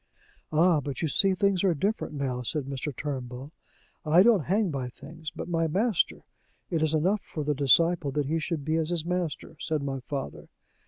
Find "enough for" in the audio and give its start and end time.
6.95-7.43